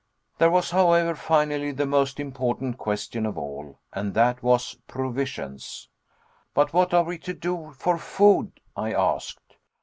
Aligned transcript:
There 0.39 0.49
was, 0.49 0.71
however, 0.71 1.13
finally 1.13 1.71
the 1.71 1.85
most 1.85 2.19
important 2.19 2.79
question 2.79 3.23
of 3.27 3.37
all, 3.37 3.77
and 3.93 4.15
that 4.15 4.41
was, 4.41 4.79
provisions. 4.87 5.89
"But 6.55 6.73
what 6.73 6.91
are 6.91 7.03
we 7.03 7.19
to 7.19 7.35
do 7.35 7.71
for 7.77 7.99
food?" 7.99 8.51
I 8.75 8.93
asked. 8.93 9.57